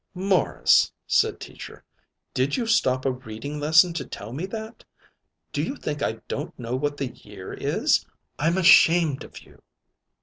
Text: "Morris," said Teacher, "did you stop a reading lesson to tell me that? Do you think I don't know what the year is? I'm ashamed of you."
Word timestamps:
"Morris," 0.15 0.91
said 1.05 1.39
Teacher, 1.39 1.83
"did 2.33 2.57
you 2.57 2.65
stop 2.65 3.05
a 3.05 3.11
reading 3.11 3.59
lesson 3.59 3.93
to 3.93 4.03
tell 4.03 4.33
me 4.33 4.47
that? 4.47 4.83
Do 5.53 5.61
you 5.61 5.75
think 5.75 6.01
I 6.01 6.13
don't 6.27 6.57
know 6.57 6.75
what 6.75 6.97
the 6.97 7.09
year 7.09 7.53
is? 7.53 8.03
I'm 8.39 8.57
ashamed 8.57 9.23
of 9.23 9.43
you." 9.43 9.61